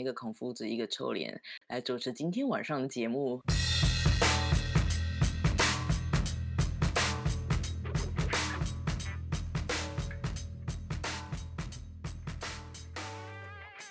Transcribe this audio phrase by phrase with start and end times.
[0.00, 3.40] 一个孔夫子，一个臭脸来主持今天晚上的节目。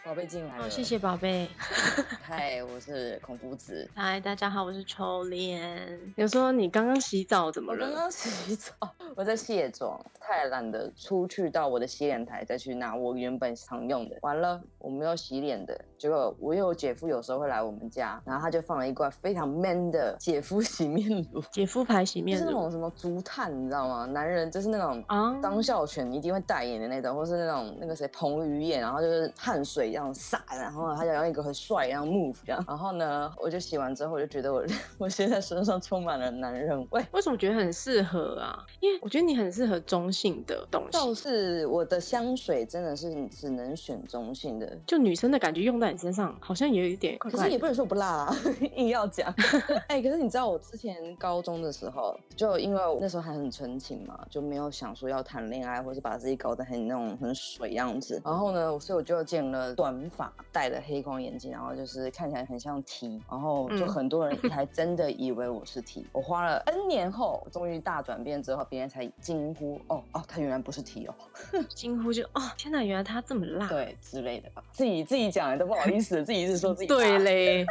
[0.10, 1.48] 宝贝进来了，哦，谢谢宝贝。
[2.24, 3.88] 嗨，我是孔夫子。
[3.94, 6.00] 嗨，大家好，我是臭脸。
[6.16, 7.86] 有说你刚刚洗澡怎么了？
[7.86, 8.72] 我刚刚洗澡，
[9.16, 14.18] 我在卸妆，太懒得出去到我的洗脸台再去拿我原本常用的。
[14.24, 24.08] 完了，我没有洗脸的，结果我有姐夫有时候会来我们家，然后他就放了一罐非常 man 的 姐夫洗面乳，姐夫牌洗面乳，就是那种什么竹炭，你知道吗？
[24.08, 34.64] 男人就是那种啊，张孝全一定会代言的那种，或是那种那个谁彭于晏，然后就是汗水一样洒，然后他就用一个很帅一样 move 这样，然后呢，我就洗完之后，我就觉得我
[34.98, 37.06] 我现在身上充满了男人味。
[37.12, 38.66] 为什么觉得很适合啊？
[38.80, 47.40] 因为我觉得你很适合中性的东西，就是我的香水真的是只能选中性的，就女生的感觉用在你身上好像有一点怪怪。
[47.40, 48.36] 可是也不能说不辣啊，
[48.76, 49.34] 硬要讲。
[49.88, 58.22] 哎、可是你知道我之前高中的时候，就因为我那时候还很纯情嘛，就没有想说要谈恋爱，或是把自己搞得很那种很水样子。
[58.24, 66.06] 然后呢，所以我就剪了短发，戴了黑框眼镜，然后就是看起来很像 T，然后就嗯很多人还真的以为我是 T。
[66.12, 71.14] 我花了 N 年后，终于大转变之后，别人才惊呼：哦哦，他原来不是 T 哦。
[71.70, 73.68] 惊呼就哦，天哪，原来他这么辣。
[73.68, 77.20] 对之类的吧，自己自己讲的都不好意思， 自己一直说自己对。
[77.20, 77.66] 嘞，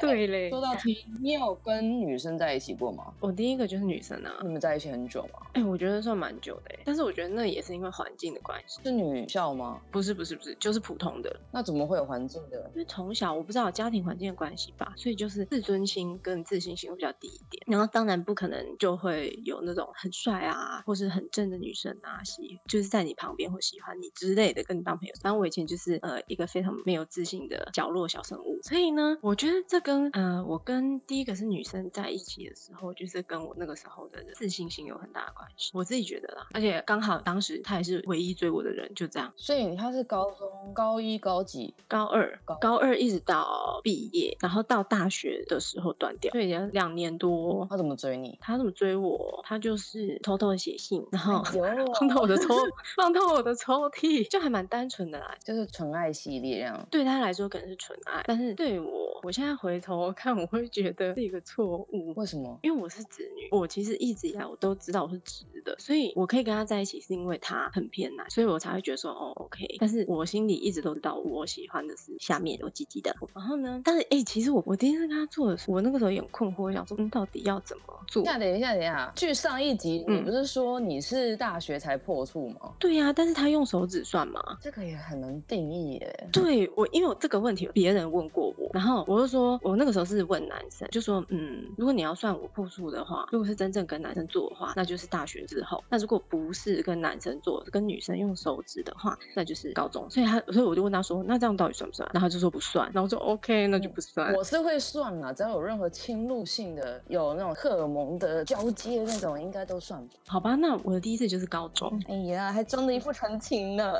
[0.00, 0.60] 对嘞 说。
[0.60, 3.12] 到 T，你有跟女生在一起过吗？
[3.20, 5.46] 我第一个就是女生啊，你们在一起很久吗？
[5.54, 9.80] 哎、我觉得算蛮久的欸，但是我觉得那也是因为环境的关系，是女校吗？
[9.90, 12.70] 不是不是不是，就是普通的，那怎么会有环境的？
[12.74, 17.64] 因为从小我不知道家庭环境的关系吧，所以就是自尊心跟自信心会比较低一点。
[17.66, 25.14] 然后当然不可能就会有那种很帅啊，或是很正的女生啊，喜就是在你旁边或喜欢你之类的，跟你当朋友。
[25.20, 36.46] 反正我以前就是呃一个非常没有自信的角落小生物，所以呢，我觉得这跟呃我跟第一个是女生在一起的时候，就是跟我那个时候的自信心有很大的关系，我自己觉得啦。
[36.52, 39.32] 而且刚好当时他也是唯一追我的人，就这样。
[39.36, 41.74] 所以他是高中高一高几？
[41.88, 47.66] 高二高，高二一直到毕业，然后到大学的时候断掉，所以也两年多。
[47.70, 48.38] 他怎么追你？
[48.40, 49.42] 他怎么追我？
[49.44, 51.62] 他就是偷偷的写信，然后有
[51.94, 52.54] 放到我的抽，
[52.96, 55.34] 放到我的抽屉，就还蛮单纯的啦。
[55.42, 56.86] 就是纯爱系列这样。
[56.90, 62.12] 对他来说可能是纯爱，但是对我，我现在回头看，我会觉得是一个错误。
[62.16, 62.58] 为什么？
[62.62, 69.76] 因为我是直女，我其实一直以来我都知道我是直的，所以我可以跟他在一起，是因为他很偏男，所以我才会觉得说哦 OK。
[69.78, 73.14] 但是我心里一直都知道，我喜欢的是下面有鸡鸡的。
[73.32, 78.34] 然后呢，但是哎、其实我我第一次跟他做的时候，我那个时候也很困惑，我想说嗯，到底要怎么做等一？
[78.34, 79.12] 下，等一下，等一下。
[79.14, 82.72] 据上一集你嗯不是说你是大学才破处吗？
[82.80, 84.40] 对呀、但是他用手指算吗？
[84.60, 86.28] 这个也很能定义耶。
[86.32, 100.08] 对我，因为我这个问题别人问过我，然后我就说，我那个时候是问男生，就说，嗯，如果你要算我破处的话，如果是真正跟男生做的话，那就是大学之后；那如果不是跟男生做，跟女生用手指的话，那就是高中。
[100.08, 102.08] 所以他，所以我就问他说，那这样到底算不算？
[102.14, 104.32] 然后他就说不算，然后我说 OK，那就不算。
[104.34, 110.14] 我是会算啦，只要有任何侵入性的，有那种荷尔蒙的交接那种，应该都算吧。
[110.26, 113.92] 好吧，那我的第一次就是高中，哎呀，还装的一副纯情呢。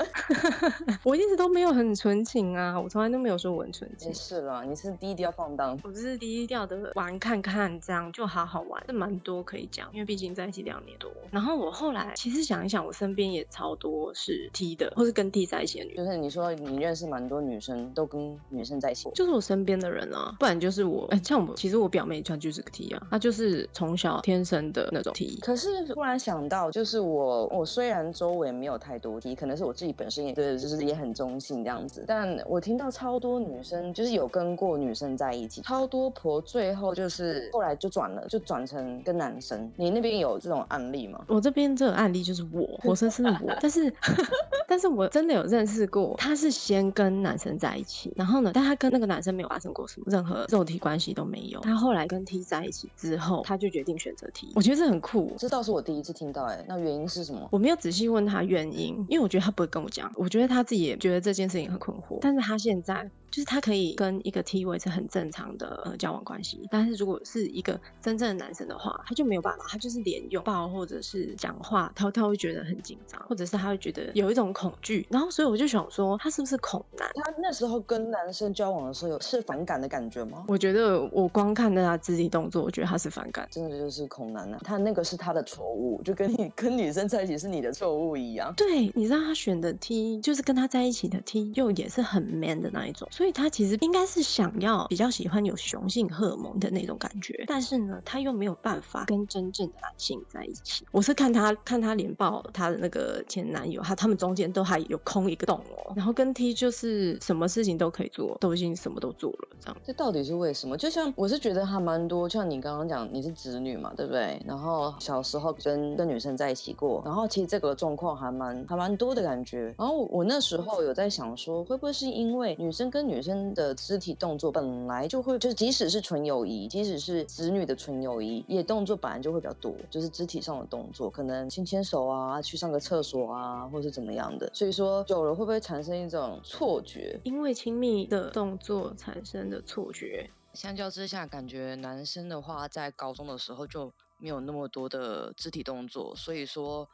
[1.05, 4.15] 我一直都没有很纯情啊，我从来都没有说我很纯情也。
[4.15, 5.77] 是了，你是低调放荡。
[5.83, 11.11] 我只是低调的玩看看，这样就好好玩，这蛮多可以讲，因为毕竟在一起两年多。
[11.29, 19.11] 然后我后来其实想一想，我身边也超多是 T 的，或是跟 T 在一起的女生，就是你说你认识蛮多女生，都跟女生在一起。
[19.13, 25.41] 就是我身边的人啊，不然就是我，哎、像我其实我表妹她就是个 T 啊，她就是从小天生的那种 T。
[25.41, 39.71] 可是突然想到，就是我，我虽然周围没有太多 T，可能是我自己本身也对，就是也很中性这样子，但我听到超多女生，就是有跟过女生在一起，超多婆最后就是后来就转了，就转成跟男生。
[39.77, 41.25] 你那边有这种案例吗？
[41.29, 43.93] 我这边这个案例就是我，活生生的我，但是
[44.69, 51.61] 但是我真的有认识过，他是先跟男生在一起，然后呢，但他跟那个男生没有发生过什么任何肉体关系都没有。
[51.61, 55.33] 他后来跟 T 在一起之后，他就决定选择 T，我觉得这很酷。
[55.39, 57.49] 这倒是我第一次听到、哎，那原因是什么？
[57.51, 60.11] 我没有仔细问他原因，因为我觉得他不会跟我讲。
[60.17, 75.07] 我觉得他自己也觉得这件事情很困惑，但是他现在就是他可以跟一个 T 维持很正常的呃交往关系，但是如果是一个真正的男生的话，他就没有办法，他就是连拥抱或者是讲话，他他会觉得很紧张，或者是他会觉得有一种恐惧。
[75.11, 77.11] 然后所以我就想说，他是不是恐男？
[77.15, 80.45] 他那时候跟男生交往的时候，有是反感的感觉吗？
[80.47, 83.49] 我觉得我光看到他肢体动作，我觉得他是反感。
[83.51, 88.53] 真的就是恐男啊，他那个是他的错误，就跟你跟女生在一起是你的错误一样。
[88.57, 100.85] 对，你知道他选的 T 就是跟他在一起的 T 又也是很 man 的那一种，所以他其实应该是想要比较喜欢有雄性荷尔蒙的那种感觉，但是呢，他又没有办法跟真正的男性在一起。
[100.91, 105.93] 我是看他看他连报他的那个前男友，他他们中间都还有空一个洞哦。
[105.95, 109.77] 然后跟 T 就是什么事情都可以做，都已经什么都做了这样。
[109.85, 110.77] 这到底是为什么？
[110.77, 114.43] 就像我是觉得还蛮多，像你刚刚讲你是子女嘛，对不对？
[114.45, 119.73] 然后小时候跟跟女生在一起过，然后其实这个状况还蛮还蛮多的感觉。
[119.79, 134.49] 然后我那时候有在想说，会不会是因为女生跟女生的肢体动作本来就会，就是即使是纯友谊，即使是子女的纯友谊，也动作本来就会比较多，就是肢体上的动作，可能牵牵手啊，去上个厕所啊，或是怎么样的。
[134.55, 137.19] 所以说久了会不会产生一种错觉？
[137.25, 140.31] 因为亲密的动作产生的错觉。
[140.55, 146.87] 相较之下，感觉男生的话在高中的时候就没有那么多的肢体动作，所以说，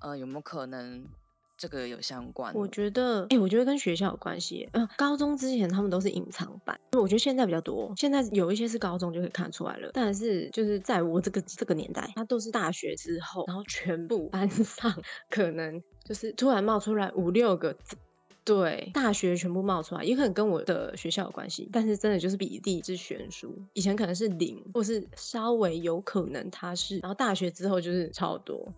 [0.00, 1.06] 呃，有没有可能
[1.56, 2.52] 这个有相关？
[2.54, 4.68] 我觉得，哎，我觉得跟学校有关系。
[4.72, 7.92] 嗯，高中之前他们都是隐藏版，我觉得现在比较多。
[7.96, 14.92] 现在有一些是高中就可以看出来了，但是就是在我这个这个年代，他都是大学之后，然后全部 班上
[15.30, 17.76] 可能就是突然冒出来五六个。
[18.46, 23.56] 对，大学全部冒出来，也可能跟我的学校有关系，但是真的就是比例之悬殊。
[23.72, 28.70] 以前可能是零，或是稍微有可能他是，然后大学之后就是超多。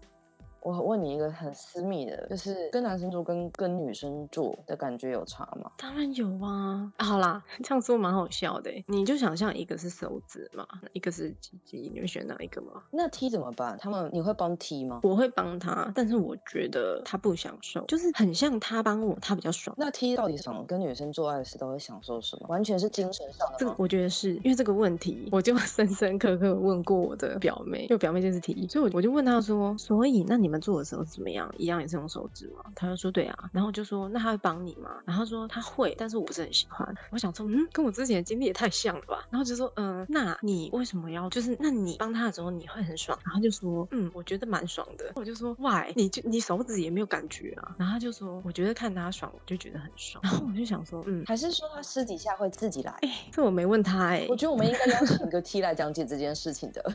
[0.66, 5.70] 我问你一个很私密的，就是跟男生做跟跟女生做的感觉有差吗？
[5.78, 6.92] 当然有啊！
[6.98, 8.72] 好啦，这样说蛮好笑的。
[8.88, 12.82] 你就想象一个是手指嘛，一个是鸡鸡，你会选哪一个吗？
[12.90, 13.78] 那 T 怎么办？
[13.80, 14.98] 他们你会帮 T 吗？
[15.04, 19.72] 我会帮他，但是我觉得他不享受，就是很像他帮我，他比较爽。
[19.78, 20.64] 那 T 到底什么？
[20.64, 22.48] 跟女生做爱时都会享受什么？
[22.48, 23.54] 完全是精神上的。
[23.56, 31.52] 这个我觉得是因为这个问题，我就 深深刻刻问过我的表妹，就表妹就是 T，，所以我我就问她说，所以那你们做的时候怎么样？
[31.58, 32.64] 一样也是用手指吗？
[32.74, 34.90] 他就说对啊，然后就说那他会帮你吗？
[35.04, 36.94] 然后说他会，但是我不是很喜欢。
[37.10, 39.26] 我想说，嗯，跟我之前的经历也太像了吧。
[39.30, 41.28] 然后就说，嗯，那你为什么要？
[41.30, 43.18] 就是那你帮他的时候你会很爽？
[43.24, 45.12] 然后就说，嗯，我觉得蛮爽的。
[45.14, 45.92] 我就说，why？
[45.94, 47.74] 你就你手指也没有感觉啊？
[47.78, 50.22] 然后他就说，我觉得看他爽，我就觉得很爽。
[50.22, 52.92] 然后我就想说，嗯，还是说他私底下会自己来？
[53.02, 54.26] 哎，这我没问他哎。
[54.28, 56.94] 我觉得我们应该邀请一个 T 来讲解这件事情的。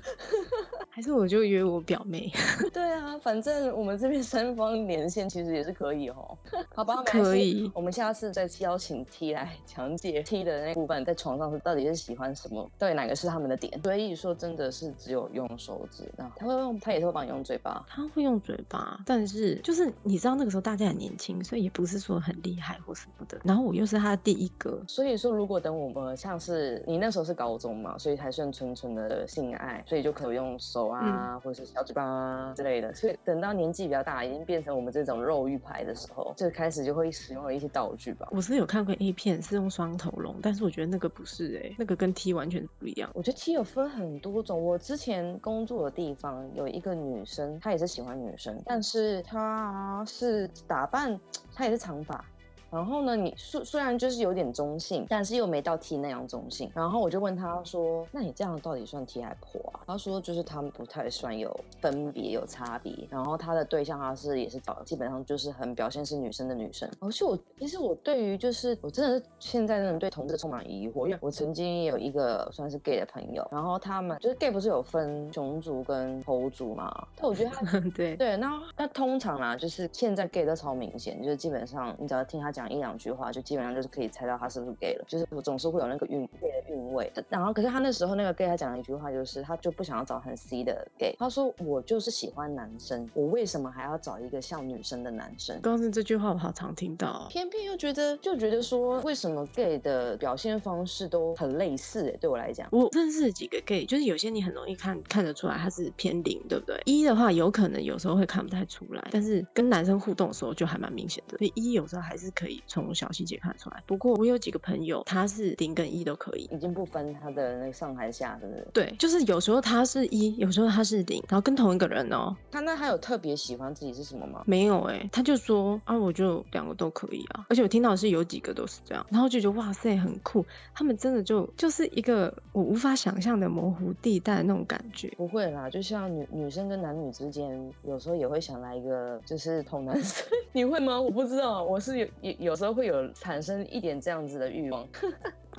[0.93, 2.29] 还是我就约我表妹。
[2.73, 6.38] 对啊，反正我们这边三方连线其实也是可以哦。
[6.75, 7.71] 好吧，可以。
[7.73, 13.81] 我们下次再邀请 T 来 讲解 T 的那部分，在床上是到底是喜欢什么，到底哪个是他们的点。
[13.81, 17.85] 所以说，真的是只有用手指，那他会用，他也会帮你用嘴巴。
[17.88, 23.39] 他会用嘴巴，但是就是你知道那个时候大家很年轻，所以也不是说很厉害或什么的。
[23.45, 30.81] 然后我又是他的第一个，所以说如果等我们像是你那时候是高中嘛，所以还算纯纯的性爱，所以就可以用手。
[30.88, 38.28] 啊，或者是小嘴巴啊之类的，所以等到年纪比较大，已经变成我们这种肉欲牌的时候，就开始就会使用了一些道具吧。
[38.31, 43.10] 我是有看过 A 片，是用双头龙，但是我觉得那个不是哎，那个跟 T 完全不一样。
[43.13, 44.62] 我觉得 T 有分很多种。
[44.63, 51.19] 我之前工作的地方有一个女生，她也是喜欢女生，但是她是打扮，
[51.56, 52.24] 她也是长发。
[52.71, 56.71] 然后呢，你虽虽然就是有点中性，但是又没到 T 那样中性。
[56.73, 66.89] 然后我就问他说：“那你这样到底算 T 还婆啊？”他说：“就是他们不太算有分别有差别。”然后他的对象他是也是找基本上就是很表现是女生的女生。
[67.01, 77.05] 而且我其实我对于就是我真的是现在真的对同志充满疑惑，因为我曾经有一个算是 gay 的朋友，然后他们就是 gay 不是有分熊族跟猴族嘛？
[77.17, 82.61] 但我觉得他 对对，那那通常啊，就是现在 gay 都超明显，就是基本上你只要听他讲。
[82.62, 85.06] 讲一两句话，就基本上就是可以猜到他是不是 gay 了。
[85.08, 87.12] 就是我总是会有那个韵 gay 的韵味。
[87.30, 91.15] 然后，可是他那时候那个 gay 他讲了一句话，就是他就不想要找很 C 的 gay。
[91.18, 102.10] 他说：“我就是喜欢男生，我为什么还要找一个像女生的男生？”刚刚这句话我好常听到，偏偏又觉得就觉得说，为什么 gay 的表现方式都很类似？
[102.10, 106.80] 哎，对我来讲，我认识几个 gay，就是有些你很容易看看得出来他是偏零，对不对？
[106.86, 111.38] 一的话有可能有时候会看不太出来，但是跟男生互动的时候就还蛮明显的。
[111.38, 113.41] 所以一有时候还是可以从小细节。
[113.41, 118.67] 看出来，不过我有几个朋友，他是零跟一都可以，已经不分他的那个上还是下，是不是？
[118.72, 122.36] 对，就是有时候他是一，有时候他是零，然后跟同一个人哦。
[122.51, 124.43] 他那他有特别喜欢自己是什么吗？
[124.46, 127.48] 没有哎，他就说啊，我就两个都可以啊。
[127.50, 130.46] 而且我听到是有几个都是这样，然后就觉得哇塞，很酷。
[130.75, 135.12] 他们真的就就是一个我无法想象的模糊地带那种感觉。
[135.17, 140.27] 不会啦，就像女女生跟男女之间，有时候也会想来一个就是同男生。
[140.53, 141.00] 你会吗？
[141.00, 143.12] 我不知道，我是有有有时候会有。
[143.13, 144.88] 产生一点这样子的欲望。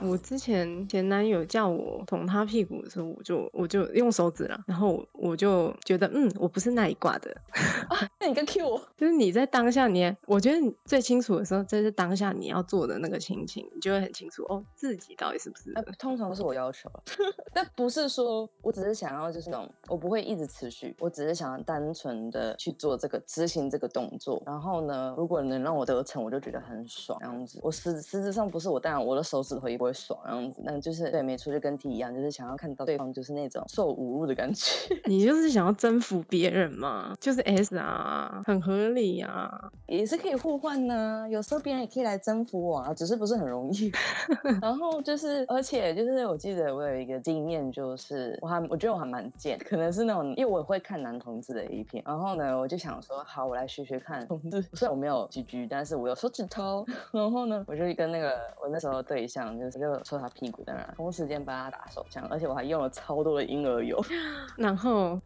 [0.02, 7.34] 我之前前男友叫我捅他屁股的时候，我就我就用手指了，然后我就觉得嗯，我不是那一挂的。
[8.20, 15.72] 那你跟 Q 我，就是你在当下你，我觉得你最清楚的时候，这是当下你要做的那个心情，你就会很清楚哦，自己到底是不是。
[15.74, 16.90] 呃，通常都是我要求，
[17.54, 24.42] 但不是说我只是想要就是那种，我不会一直持续，我只是想要单纯的去做这个执行这个动作。
[24.46, 27.60] 然后呢，如果能让我得逞，我就觉得很爽，这样子。
[27.62, 30.62] 我实实质上不是我，当然我的手指头也不会爽，这样子。
[30.64, 34.94] 那就是对，没错，就跟 T 一样，就是想要看到对方就是那种受侮辱的感觉。
[35.06, 41.26] 你就是想要征服别人嘛，就是 S 啊，很合理啊，也是可以互换呢。
[41.28, 43.92] 有时候别人也可以来征服我啊，只是不是很容易。
[44.60, 54.62] 然后就是，而且就是我记得我有一个经验，就是我还我觉得我还蛮贱，可能是那种因为我会看男同志的 A 片，然后呢我就想说，好，我来学学看同志。
[54.74, 56.84] 虽然我没有 GG，但是我有手指头。
[57.12, 64.00] 然后呢，我就跟那个我那时候对象，就是就戳他屁股，当然同时间帮他打手枪，而且我还用了超多的婴儿油，
[64.56, 65.20] 然后。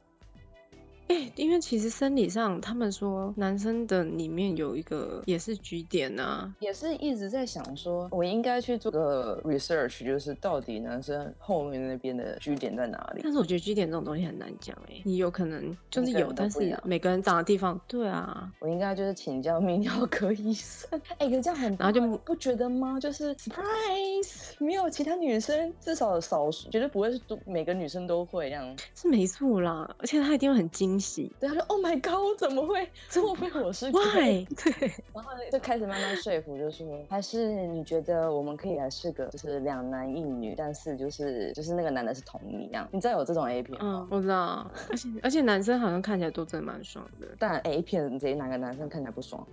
[1.08, 13.20] 哎，因为其实生理上，他们说男生的里面有一个也是局点啊，也是一直在想说，我应该去做个 research，就是到底男生后面那边的居点在哪里？
[13.22, 21.00] 但是我觉得居点这种东西很难讲哎，你有可能就是有，但是每个人长的地方，对啊，我应该就是请教泌尿科医生。
[21.18, 22.98] 哎，可这样很，然后就不觉得吗？
[22.98, 30.95] 就是 surprise，没有其他女生，至少少数绝对不会是都每个女生都会这样，是没错啦，而且他一定会很惊。
[31.40, 32.88] 对，他说：“Oh my god，我怎么会？
[33.08, 42.88] 怎么会我是 Why？” 对， 然后就开始慢慢说服，就说：“还是你觉得我们可以来试个，就是两男一女，但是就是就是那个男的是同一样。
[42.92, 44.06] 你知道有这种 A 片吗？
[44.10, 49.46] 我知道，而且而且男生好像看起来都真的蛮爽的，但 A 片这哪个男生看起来不爽？”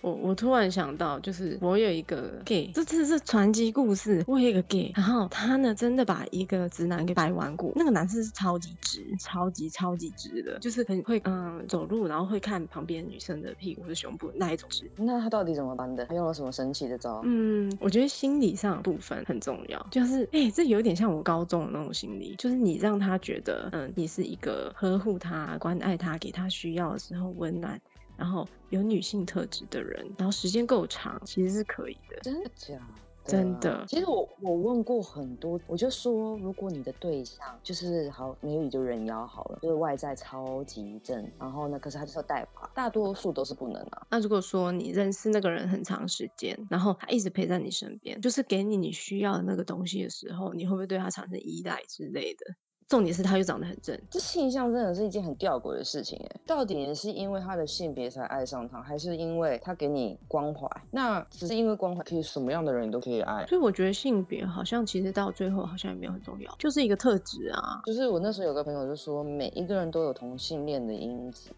[0.00, 4.24] 我我突然想到，就是我有一个 gay，这次是传奇故事。
[4.26, 7.72] 我有一个 gay，然后他呢真的把一个直男给掰弯过。
[7.76, 14.90] 那个男生是超级直，超级超级直的，就是很会嗯走路，然后会看旁边女生的屁股或胸部那一种直。
[14.96, 16.06] 那他到底怎么搬的？
[16.06, 17.20] 他用了什么神奇的招？
[17.24, 27.78] 嗯，我觉得心理上部分很重要，就是哎，这有点像我高中的那种心理，就是你让他觉得嗯，你是一个呵护他、关爱他、给他需要的时候温暖。
[28.20, 32.20] 然后有女性特质的人，然后时间够长，其实是可以的。
[32.20, 32.78] 真的假？
[33.24, 33.82] 真的。
[33.86, 44.06] 其实我我问过很多，我就说，如果你的对象就是好，没有就人妖好了，就是外在超级正，然后呢，可是他就是要带娃，大多数都是不能啊。
[44.10, 52.54] 那如果说你认识那个人很长时间，然后他一直陪在你身边，就是给你你需要的那个东西的时候，你会不会对他产生依赖之类的？
[52.90, 56.40] 重点是他又长得很正，这性向真的是一件很吊诡的事情哎。
[56.44, 60.68] 到底是因为他的性别才爱上他，还是因为他给你关怀？
[60.90, 63.46] 那只是因为关怀，可以什么样的人你都可以爱。
[63.46, 67.80] 所以我觉得性别好像其实到最后好像也没有很重要，就是一个特质啊。
[67.86, 71.50] 就是我那时候有个朋友就说，每一个人都有同性恋的因子。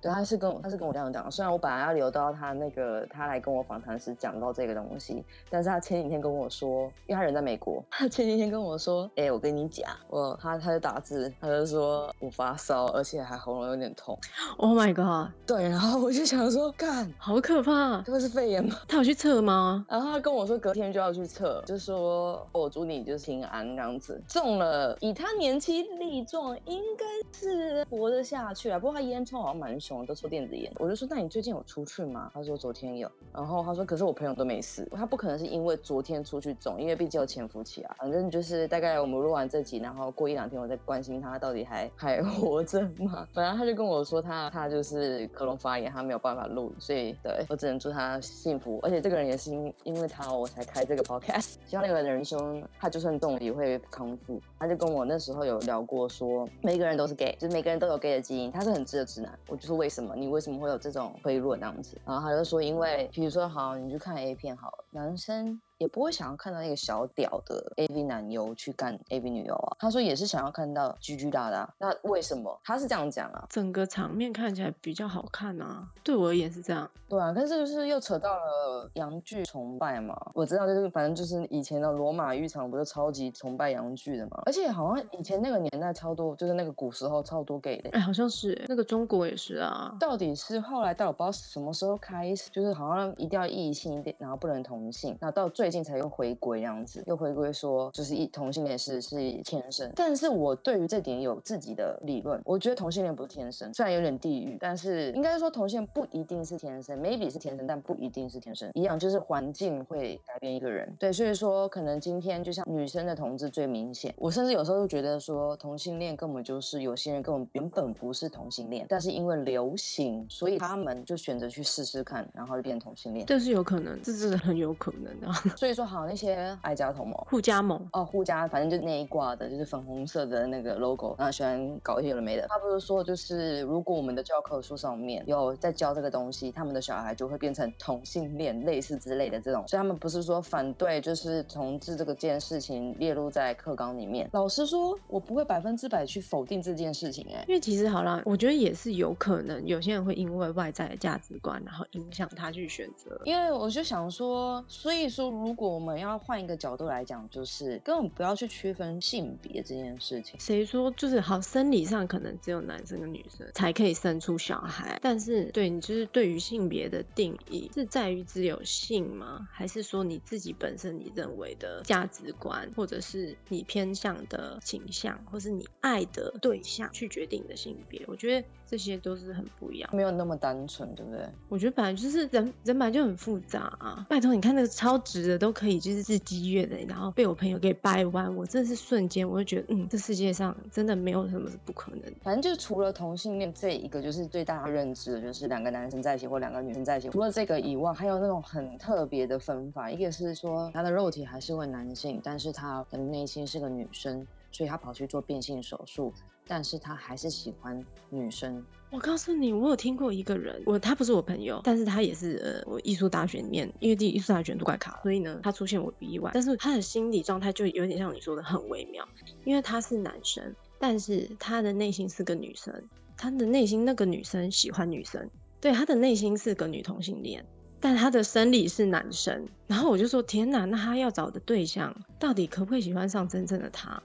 [0.00, 1.30] 对，他是跟我，他是跟我这样讲。
[1.30, 14.18] 虽然我本来要留到他那个他来跟我访谈时讲到这个东西，但是他前几天跟我说，因为他人在美国，他前几天跟我说，哎，我跟你讲，我他他就打字，他就说我发烧，而且还喉咙有点痛。
[14.56, 15.32] Oh my god！
[15.46, 18.76] 对，然后我就想说，干，好可怕，这个是肺炎吗？
[18.86, 19.84] 他有去测吗？
[19.88, 24.22] 然后他跟我说隔天就要去测，就说我祝你就是平安这样子。
[24.28, 27.04] 中了，以他年轻力壮，应该
[27.38, 28.78] 是活得下去啊。
[28.78, 29.78] 不过他烟囱好像蛮。
[30.06, 32.30] 都抽电子烟，我就说那你最近有出去吗？
[32.32, 37.96] 他说昨天有，然后他说可是我朋友都没事，他不可能是因为昨天出去肿，因为毕竟有潜伏期啊。
[37.98, 43.26] 反正就是大概我们录完这集，然后过一两天我再关心他到底还 还活着吗？
[43.34, 48.78] 反正他就跟我说他他就是喉咙发炎，他没有办法录，所以对我只能祝他幸福。
[48.82, 54.40] 而且这个人也是因因为他我才开这个 podcast，希望那个人生他就算中也会康复。
[54.58, 59.36] 他就跟我那时候有聊过说每个人都是 gay，就是每个人都有 gay 的基因，他是很直的直男。
[59.48, 59.79] 我就说。
[59.80, 61.98] 为什么你为什么会有这种推论那样子？
[62.04, 65.58] 然后他就说，因为比如说，好，你去看 A 片，好了，男生。
[65.80, 69.76] 也不会想要看到那个小屌的 AV 男优去干 AV 女优啊。
[69.78, 71.68] 他说也是想要看到居居大大。
[71.78, 73.46] 那为什么他是这样讲啊？
[73.48, 75.88] 整个场面看起来比较好看啊。
[76.04, 76.88] 对我而言是这样。
[77.08, 80.14] 对啊，但是就是又扯到了洋剧崇拜嘛。
[80.34, 84.42] 我知道就是反正就是以前的罗马浴场不是超级崇拜洋剧的嘛。
[84.44, 87.88] 而且好像以前那个年代超多，就是那个古时候超多 gay 的。
[87.94, 89.96] 哎，好像是那个中国也是啊。
[89.98, 95.16] 到底是后来到我不知道什么时候开始，就是好像一定要异性一点，然后不能同性。
[95.20, 99.88] 那到最最近才又回归这样子，又回归说就是一同性恋是是天生。
[99.94, 108.68] 但是我对于这点有自己的理论，我觉得同性恋不是天生，虽然有点地狱，但是应该说同性不一定是天生，maybe 是天生，但不一定是天生。
[108.74, 110.92] 一样就是环境会改变一个人。
[110.98, 123.24] 对，所以说可能今天就像女生的同志最明显，我甚至有时候都觉得说同性恋根本就是有些人根本原本不是同性恋，但是因为流行，所以他们就选择去试试看，然后就变同性恋。
[123.24, 125.30] 这是有可能，这是很有可能的。
[125.60, 132.46] 所以说，好那些爱家同盟、互加盟哦，互加，反正就那一挂的，就是粉红色的那个 logo，然后喜欢搞一些有的没的。
[132.48, 139.62] 他不是说，就是如果我们的教科书上面有在教这个东西，他们的小孩就会变成同性恋，类似之类的这种。
[139.68, 144.30] 所以他们不是说反对，就是同志这个件事情列入在课纲里面。
[144.32, 153.20] 老实说，我不会百分之百去否定这件事情，哎，因为其实好了，我觉得也是有可能，有些人会因为外在的价值观，然后影响他去选择。
[153.26, 160.38] 因为我就想说，所以说，如如果我们要换一个角度来讲，就是根本不要去区分性别这件事情。
[160.38, 161.40] 谁说就是好？
[161.40, 169.48] 生理上可能只有男生跟女生才可以生出小孩，但是对你就是对于性别的定义是在于只有性吗？
[169.50, 178.04] 还是说你自己本身你认为的价值观，或者是你偏向的倾向，或是你爱的对象去决定的性别？
[178.06, 181.28] 我觉得这些都是很不一样，没有那么单纯，对不对？
[181.48, 184.06] 我觉得本来就是人人本来就很复杂啊！
[184.08, 192.02] 拜托，你看那个超直的都可以就是自激越的，然后被我朋友给掰弯，我真的是瞬间我就觉得，嗯，这世界上真的没有什么是不可能。
[192.22, 197.08] 反正就是除了同性恋这一个，就是最大的认知的就是两个男生在一起或两个女生在一起。
[197.10, 206.12] 除了这个以外，还有那种很特别的分法，一个是说他的肉体还是个男性，但是他的内心是个女生，所以他跑去做变性手术，
[206.46, 208.64] 但是他还是喜欢女生。
[208.90, 216.30] 我告诉你，我有听过一个人，我他不是我朋友，但是他也是呃我艺术大学里面，因为第艺术大学都怪卡，所以呢他出现我不意外。
[216.34, 219.06] 但是他的心理状态就有点像你说的很微妙，
[219.44, 222.74] 因为他是男生，但是他的内心是个女生，
[223.16, 225.30] 他的内心那个女生喜欢女生，
[225.60, 227.46] 对他的内心是个女同性恋，
[227.80, 229.46] 但他的生理是男生。
[229.66, 234.00] 然后我就说天哪，那他要找的对象到底可不可以喜欢上真正的他？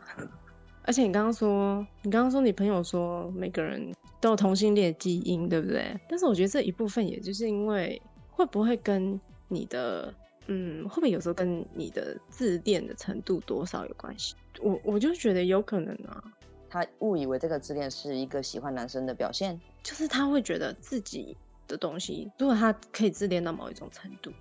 [0.83, 3.91] 而且你刚刚说，你刚刚说你朋友说每个人
[4.21, 5.99] 都有同性恋基因，对不对？
[6.07, 10.13] 但是我觉得这一部分也就是因为会不会跟你的，
[10.45, 14.35] 嗯，会不会有时候跟你的自恋的程度多少有关系？
[14.61, 16.23] 我我就觉得有可能啊，
[16.69, 21.35] 他误以为这个自恋是一个喜欢男生的表现，就是他会觉得自己
[21.67, 24.31] 的东西，如果他可以自恋到某一种程度，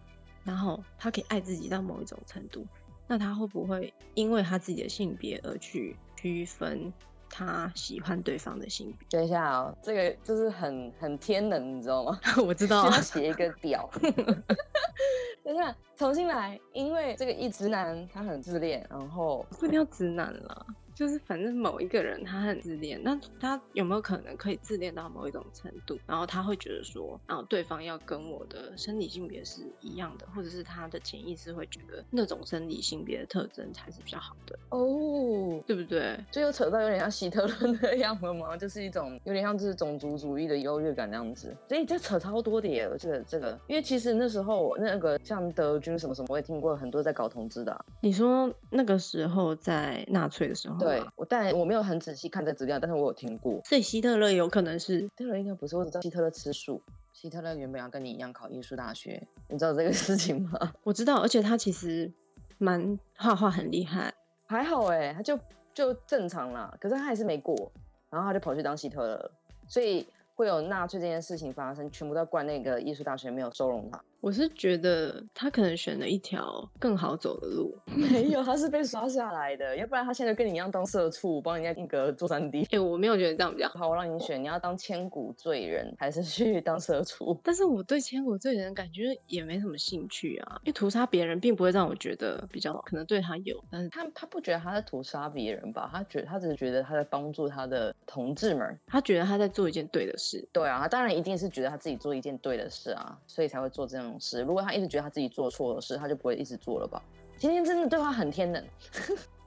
[0.45, 2.67] 然后他可以爱自己到某一种程度，
[3.07, 5.97] 那他会不会因为他自己的性别而去？
[6.17, 6.91] 区分
[7.29, 9.07] 他喜欢对方的性别。
[9.11, 12.19] 等一下哦，这个就是很很天能，你知道吗？
[12.47, 13.91] 我知道，要写一个表。
[15.45, 20.67] 等一下，重新来，因为这个一直男他很自恋，然后不一定要直男了。
[20.95, 36.17] 就是反正某一个人他很自恋，那他有没有可能可以自恋到某一种程度，然后他会觉得说，然后对方要跟我的生理性别是一样的，或者是他的潜意识会觉得那种生理性别的特征才是比较好的哦，对不对？
[36.31, 38.57] 这又扯到有点像希特勒那样了吗？
[38.57, 47.85] 就是一种有点像就是种族主义的优越感那样子，所以这扯超多的耶，这个这个，因为其实那时候那个像德军什么什么，我也听过很多在搞同志的。
[48.01, 50.84] 你说那个时候在纳粹的时候。
[50.85, 53.61] 对，我但我没有很仔细看这资料，但是我有听过。
[53.65, 56.81] 所以希特勒有可能是，希特勒应该不是，我只知道希特勒吃素。
[57.13, 60.59] 希特勒原本要跟你一样考艺术大学，你知道这个事情吗？
[60.83, 62.13] 我知道，而且他其实
[62.59, 64.13] 蛮画画很厉害，
[64.47, 65.39] 还好哎，他就
[65.73, 66.77] 就正常啦。
[66.81, 67.71] 可是他还是没过，
[68.11, 69.31] 然后他就跑去当希特勒，
[69.69, 74.03] 所以会有纳粹这件事情发生，全部都怪那个艺术大学没有收容他。
[74.25, 82.67] 我是觉得他可能选了一条更好走的路， 没有，他是被刷下来的，要不然他现在跟你一样当社畜，帮人家定格做三 D。
[82.71, 87.39] 哎，我没有觉得这样比较好，我让你选，你要当千古罪人还是去当社畜？
[87.45, 95.91] 但是我对千古罪人感觉也没什么兴趣啊，因为屠杀别人并不会让我觉得比较好，可能对他有，但是他他不觉得他在屠杀别人吧？
[95.93, 100.43] 他觉他只是觉得他在帮助他的同志们，他觉得他在做一件对的事。
[100.51, 104.43] 对啊，他当然一定是觉得他自己做一件对的事啊，所以才会做这种事。
[104.43, 107.03] 如果他一直觉得他自己做错了事，他就不会一直做了吧？
[107.37, 108.65] 今天真的对话很天冷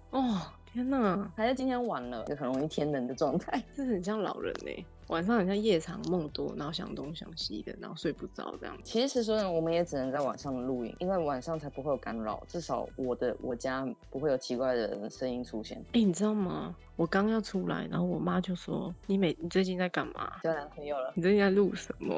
[0.09, 1.31] 哦，天哪！
[1.35, 4.85] 还是今天晚了，就很容易天冷的状态，这很像老人呢。
[5.07, 8.77] 晚上好像夜长梦多，然后想东想西的，然后睡不着这样。
[8.83, 15.77] 其实说呢，我们也只能在晚上录影，因为晚上才不会有干扰，至少我的我家不会有奇怪的声音出现。
[15.93, 16.75] 哎，你知道吗？
[16.97, 20.31] 我刚要出来，然后我妈就说：“你每你最近在干嘛？
[20.41, 21.13] 交男朋友了？
[21.15, 22.15] 你最近在录什么？”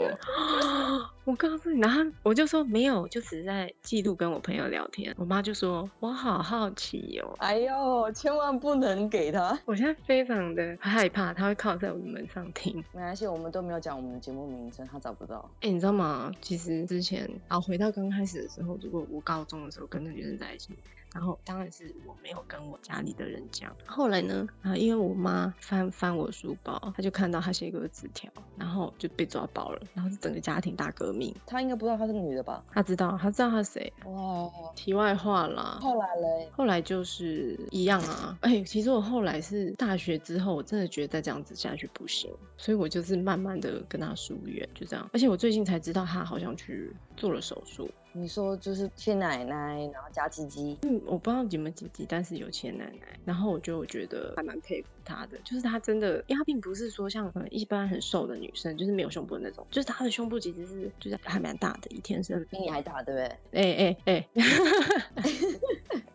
[1.26, 5.14] 我告诉你，然后我就说没有，就只是在记录跟我朋友聊天。
[5.20, 9.60] 我妈就说：“我好好奇哦。”哎呦，千万不能给他！
[9.66, 12.79] 我现在非常的害怕，他会靠在我的门上听。
[12.94, 15.50] 没关系，我们都没有讲我们的节目名称，他找不到。
[15.62, 16.32] 哎，你知道吗？
[16.42, 20.74] 其实之前然后，回到刚开始的时候，如果我高中的时候跟那女生在一起。
[21.14, 23.76] 然后当然是我没有跟我家里的人讲。
[23.86, 29.82] 后来呢，啊，因为我妈翻翻我书包，她就看到她写一个纸条，然后就被抓包了。
[29.94, 31.36] 然后是整个家庭大革命。
[31.46, 32.64] 她应该不知道她是个女的吧？
[32.72, 33.92] 她知道，她知道她谁。
[34.06, 35.80] 哇，题外话啦。
[35.82, 36.50] 后来嘞？
[36.52, 38.38] 后来就是一样啊。
[38.42, 45.10] 哎，其实我后来是大学之后，我真的觉得再这样子下去不行，所以我就是慢慢的跟她疏远，就这样。
[45.12, 47.90] 而且我最近才知道她好像去做了手术。
[48.12, 50.78] 你说就是切奶奶，然后加鸡鸡。
[50.82, 53.20] 嗯，我不知道有没有鸡鸡，但是有切奶奶。
[53.24, 63.62] 然后我就觉得还蛮佩服她的，就是她真的，因为她并不是说像一般很瘦的女生，就是没有胸部的那种，就是她的胸部其实是就是还蛮大的，一天生比你还大，对不对？
[63.62, 64.30] 哎哎哎。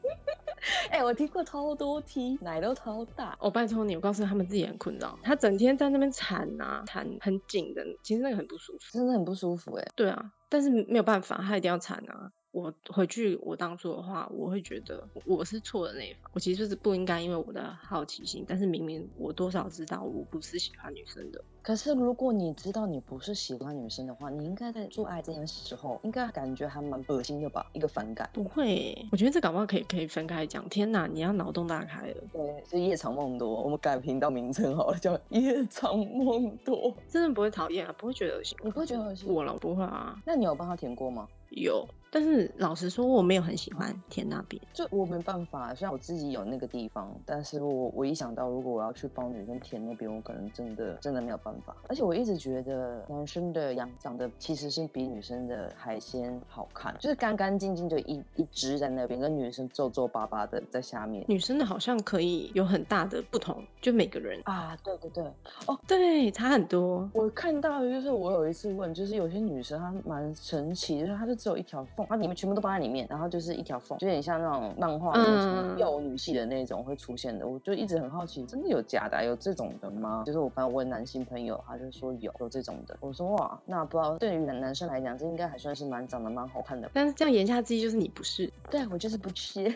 [0.95, 3.37] 哎，我听过超多 T，，奶都超大。
[3.41, 9.75] 我拜托你，我告诉你，他们自己很困扰，他整天在那边缠啊，缠很紧的，其实那个很不舒服，真的很不舒服。
[9.75, 12.31] 哎，对啊，但是没有办法，他一定要缠啊。
[12.55, 16.31] 我回去，我当初的话，我会觉得我是错的那一方。
[16.33, 18.45] 我其实就是不应该，因为我的好奇心。
[18.47, 21.45] 但是明明我多少知道我不是喜欢女生的。
[21.63, 27.67] 可是如果你知道你不是喜欢女生的话，你应该在做爱这件时候，应该感觉还蛮恶心的吧？
[27.73, 28.31] 一个反感。
[28.33, 30.69] 不会，我觉得这搞不好可以可以分开讲。
[30.69, 32.15] 天哪，你要脑洞大开了。
[32.33, 33.63] 对，是夜长梦多。
[33.63, 36.95] 我们改频道名称好了，叫夜长梦多。
[37.09, 38.57] 真的不会讨厌啊，不会觉得恶心。
[38.63, 39.29] 你不会觉得恶心？
[39.33, 40.17] 我了，不会啊。
[40.25, 41.27] 那你有帮他填过吗？
[41.51, 41.87] 有。
[42.11, 45.75] 但是老实说，我没有很喜欢填那边，就我没办法。
[45.75, 51.75] 虽然我自己有那个地方，但是我我一想到如果我要去帮女生填那边，我可能真的真的没有办法。
[51.89, 61.25] 而且我一直觉得男生的羊长得其实是比女生的海鲜好看，就是干干净净就一一只在那边，跟女生皱皱巴巴的在下面。
[61.27, 65.25] 女生的好像可以有很大的不同，就每个人啊，对对对，
[65.67, 67.11] 哦对，差很多。
[67.13, 72.07] 我看到的就是我有一次问，就是有些女生她蛮神奇，就是她就只有一条缝。
[72.09, 77.47] 它里面全部都包在里面，然后就是一条缝，就有点像那种漫画那种幼女系的那种会出现的。
[77.47, 79.23] 我就一直很好奇，真的有假的？
[79.23, 80.23] 有这种的吗？
[80.25, 82.97] 就是我朋友问男性朋友，他就说有有这种的。
[83.01, 86.91] 我说哇，那不知道对于男男生来讲，这应该还算是蛮长得蛮好看的。
[86.95, 88.51] 但是这样言下之意就是你不是？
[88.71, 89.71] 对我就是不吃。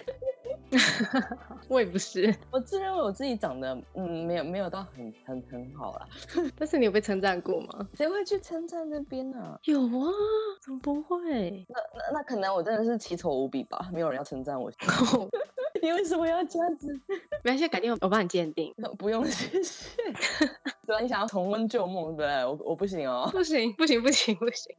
[1.68, 6.06] 我也不是， 我自认为我自己长得嗯没有没有到很很很好啦。
[6.56, 7.88] 但是你有被称赞过吗？
[7.94, 9.58] 谁会去称赞那边呢？
[9.64, 10.12] 有啊，
[10.62, 11.66] 怎么不会？
[11.68, 14.70] 那那那可能我真的是奇丑无比吧，没有人要称赞我。
[15.80, 16.88] 你为什么要这样子？
[17.44, 18.74] 没关系，改天我帮你鉴定。
[18.98, 19.94] 不用谢谢。
[20.84, 22.44] 主要你想要重温旧梦，对不对？
[22.44, 24.74] 我我不行哦，不行不行不行不行。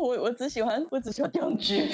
[0.00, 1.88] 我我只喜欢我只喜欢电剧。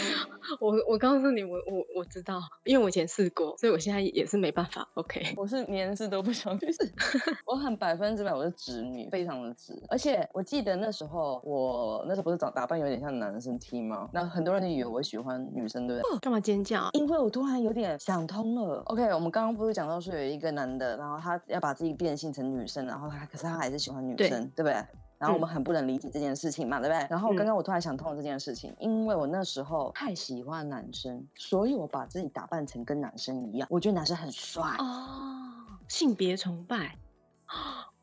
[0.60, 4.88] 我我告诉你，我我我知道，因为我以前试过，所以我现在也是没办法。
[4.94, 6.78] OK，我是连试都不想去试。
[7.46, 9.72] 我很百分之百我是直女，非常的直。
[9.88, 14.08] 而且我记得那时候我那时候不是长打扮有点像男生 T 吗？
[14.12, 16.18] 那很多人都以为我喜欢女生，对不对？
[16.20, 16.88] 干嘛尖叫？
[16.92, 18.82] 因为我突然有点想通了。
[18.86, 24.76] OK，我们刚刚不是讲到说有一个男的，然后他要把自己变性成女生，然后他可是他还是喜欢女生，对不对？
[25.22, 27.06] 然后我们很不能理解这件事情嘛，对不对？
[27.08, 35.52] 然后刚刚我突然想通了这件事情，因为我那时候太喜欢男生，所以我把自己打扮成跟男生一样，我觉得男生很帅哦，
[35.86, 36.96] 性别崇拜。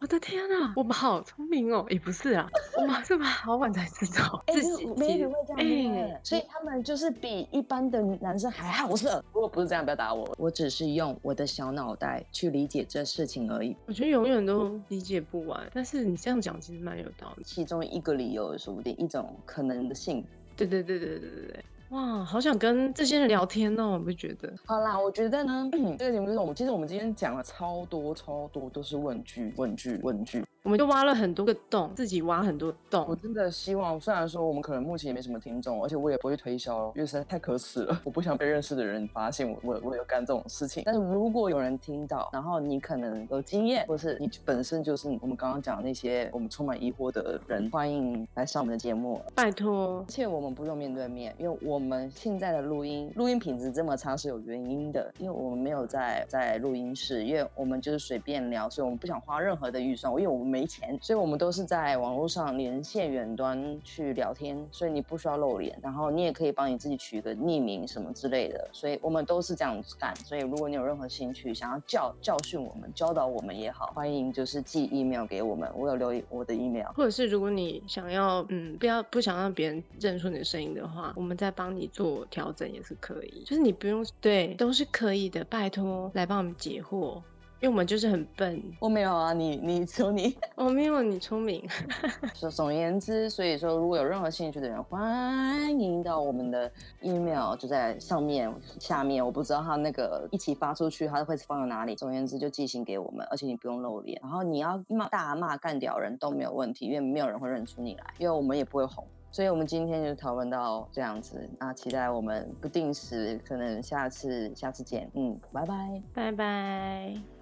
[0.01, 1.85] 我的天呐，我们好聪明哦！
[1.89, 4.41] 也不是啊，我们是不是好晚才知道？
[4.47, 4.53] 哎，
[4.95, 9.21] 没人会这样哎，所以他们就是比一般的男生还好色。
[9.33, 13.75] 如果不是这样，不要打我，我只是用我的小脑袋去理解这事情而已。
[13.87, 17.43] 我觉得永远都理解不完，但是你这样讲其实蛮有道理。
[17.43, 20.23] 其中一个理由说不定一种可能的性。
[20.55, 21.65] 对对对对对对对。
[21.89, 23.93] 哇，好想跟这些人聊天哦！
[23.93, 24.53] 我不觉得。
[24.63, 30.45] 好啦，我觉得呢， 这个节目是我们，其实我们今天讲了超多超多，都是问句、问句、问句。
[30.63, 33.05] 我们就挖了很多个洞，自己挖很多洞。
[33.07, 37.97] 我真的希望，虽然说我们可能目前也没什么听众，而且我也不会推销，因为实在太可耻了。
[38.03, 40.83] 我不想被认识的人发现我我我有干这种事情。
[40.85, 49.99] 但是如果有人听到，然后你可能有经验，或是你本身就是我们刚刚讲的那些我们充满疑惑的人，欢迎来上我们的节目，拜托。
[49.99, 60.48] 而且我们不用面对面，因为我们现在的录音录音品质这么差是有原因的，因为我们没有在在录音室，因为我们就是随便聊，所以我们不想花任何的预算，因为我们。
[60.49, 70.15] 没钱，所以我们都是在网络上连线远端去聊天，所以你不需要露脸，然后你也可以帮你自己取一个匿名什么之类的，所以我们都是这样子干。
[70.17, 87.21] 所以如果你有任何兴趣，想要教教训我们、教导我们也好，欢迎就是寄 email 给我们，我有留意我的 email，或者是如果你想要嗯不要不想让别人认出你的声音的话，我们再帮你做调整也是可以，就是你不用对都是可以的，拜托来帮我们解惑。
[87.61, 91.61] 因为我们就是很笨，我没有啊，你你求你，我没有你聪明。
[92.33, 101.95] 总总而言之，所以说如果有任何兴趣的人，欢迎到我们的 email 就在上面下面，我不知道他那个一起发出去，他会放到哪里。
[101.95, 109.05] 总而言之，就寄信给我们，而且你不用露脸，然后你要骂大骂干掉人都没有问题，因为没有人会认出你来，因为我们也不会红。
[109.31, 117.38] 所以，我们今天就讨论到这样子，那期待我们不定时，可能下次下次见，嗯，拜拜，拜拜。